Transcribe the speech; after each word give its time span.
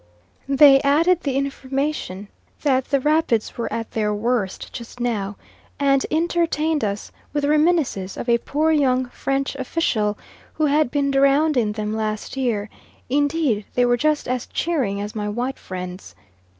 They 0.49 0.81
added 0.81 1.21
the 1.21 1.35
information 1.37 2.27
that 2.63 2.85
the 2.85 2.99
rapids 2.99 3.55
were 3.55 3.71
at 3.71 3.91
their 3.91 4.11
worst 4.11 4.73
just 4.73 4.99
now, 4.99 5.37
and 5.79 6.03
entertained 6.09 6.83
us 6.83 7.11
with 7.33 7.45
reminiscences 7.45 8.17
of 8.17 8.27
a 8.27 8.39
poor 8.39 8.71
young 8.71 9.05
French 9.09 9.53
official 9.57 10.17
who 10.55 10.65
had 10.65 10.89
been 10.89 11.11
drowned 11.11 11.55
in 11.55 11.73
them 11.73 11.95
last 11.95 12.35
year 12.35 12.67
indeed 13.11 13.63
they 13.75 13.85
were 13.85 13.95
just 13.95 14.27
as 14.27 14.47
cheering 14.47 14.99
as 14.99 15.13
my 15.13 15.29
white 15.29 15.59
friends. 15.59 16.15